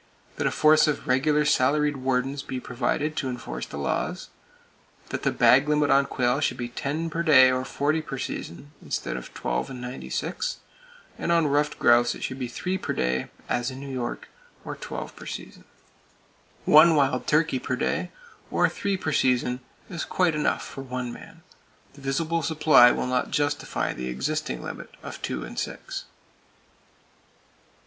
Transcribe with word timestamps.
That 0.37 0.47
a 0.47 0.51
force 0.51 0.87
of 0.87 1.07
regular 1.07 1.45
salaried 1.45 1.97
wardens 1.97 2.41
be 2.41 2.59
provided 2.59 3.15
to 3.17 3.29
enforce 3.29 3.67
the 3.67 3.77
laws. 3.77 4.29
That 5.09 5.21
the 5.21 5.29
bag 5.31 5.69
limit 5.69 5.91
on 5.91 6.07
quail 6.07 6.39
should 6.39 6.57
be 6.57 6.69
10 6.69 7.11
per 7.11 7.21
day 7.21 7.51
or 7.51 7.63
40 7.63 8.01
per 8.01 8.17
season, 8.17 8.71
instead 8.81 9.15
of 9.15 9.31
12 9.35 9.69
and 9.69 9.79
96; 9.79 10.57
and 11.19 11.31
on 11.31 11.45
ruffed 11.45 11.77
grouse 11.77 12.15
it 12.15 12.23
should 12.23 12.39
be 12.39 12.47
3 12.47 12.79
per 12.79 12.93
day 12.93 13.27
(as 13.47 13.69
in 13.69 13.79
New 13.79 13.87
York) 13.91 14.27
or 14.65 14.75
12 14.75 15.15
per 15.15 15.27
season. 15.27 15.65
One 16.65 16.95
wild 16.95 17.27
turkey 17.27 17.59
per 17.59 17.75
day, 17.75 18.09
or 18.49 18.67
three 18.69 18.97
per 18.97 19.11
season 19.11 19.59
is 19.87 20.03
quite 20.03 20.33
enough 20.33 20.65
for 20.65 20.81
one 20.81 21.13
man. 21.13 21.43
The 21.93 22.01
visible 22.01 22.41
supply 22.41 22.89
will 22.89 23.05
not 23.05 23.29
justify 23.29 23.93
the 23.93 24.07
existing 24.09 24.63
limit 24.63 24.89
of 25.03 25.21
two 25.21 25.43
and 25.43 25.59
six. 25.59 26.05